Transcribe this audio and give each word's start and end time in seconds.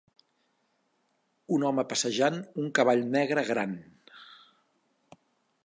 Un 1.57 1.65
home 1.67 1.83
passejant 1.91 2.39
un 2.63 2.71
cavall 2.79 3.05
negre 3.17 3.45
gran. 3.53 3.77